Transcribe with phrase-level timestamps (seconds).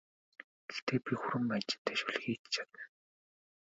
[0.67, 2.83] Гэхдээ би хүрэн манжинтай шөл хийж чадна!